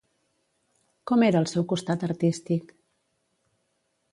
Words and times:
Com 1.11 1.25
era 1.27 1.43
el 1.45 1.49
seu 1.51 1.67
costat 1.73 2.07
artístic? 2.09 2.73